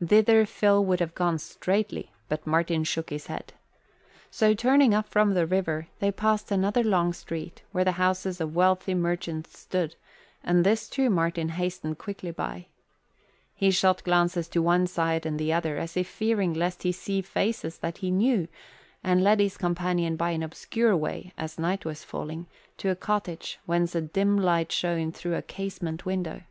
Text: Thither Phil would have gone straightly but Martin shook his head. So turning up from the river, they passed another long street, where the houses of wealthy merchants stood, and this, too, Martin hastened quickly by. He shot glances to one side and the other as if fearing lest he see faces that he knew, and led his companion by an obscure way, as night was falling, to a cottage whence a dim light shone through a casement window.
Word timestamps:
Thither 0.00 0.46
Phil 0.46 0.84
would 0.84 1.00
have 1.00 1.16
gone 1.16 1.40
straightly 1.40 2.12
but 2.28 2.46
Martin 2.46 2.84
shook 2.84 3.10
his 3.10 3.26
head. 3.26 3.52
So 4.30 4.54
turning 4.54 4.94
up 4.94 5.08
from 5.08 5.34
the 5.34 5.44
river, 5.44 5.88
they 5.98 6.12
passed 6.12 6.52
another 6.52 6.84
long 6.84 7.12
street, 7.12 7.64
where 7.72 7.82
the 7.84 7.90
houses 7.98 8.40
of 8.40 8.54
wealthy 8.54 8.94
merchants 8.94 9.58
stood, 9.58 9.96
and 10.44 10.62
this, 10.62 10.88
too, 10.88 11.10
Martin 11.10 11.48
hastened 11.48 11.98
quickly 11.98 12.30
by. 12.30 12.66
He 13.56 13.72
shot 13.72 14.04
glances 14.04 14.46
to 14.50 14.62
one 14.62 14.86
side 14.86 15.26
and 15.26 15.36
the 15.36 15.52
other 15.52 15.78
as 15.78 15.96
if 15.96 16.06
fearing 16.06 16.54
lest 16.54 16.84
he 16.84 16.92
see 16.92 17.20
faces 17.20 17.78
that 17.78 17.98
he 17.98 18.12
knew, 18.12 18.46
and 19.02 19.24
led 19.24 19.40
his 19.40 19.56
companion 19.56 20.14
by 20.14 20.30
an 20.30 20.44
obscure 20.44 20.96
way, 20.96 21.32
as 21.36 21.58
night 21.58 21.84
was 21.84 22.04
falling, 22.04 22.46
to 22.76 22.88
a 22.90 22.94
cottage 22.94 23.58
whence 23.66 23.96
a 23.96 24.00
dim 24.00 24.36
light 24.36 24.70
shone 24.70 25.10
through 25.10 25.34
a 25.34 25.42
casement 25.42 26.06
window. 26.06 26.42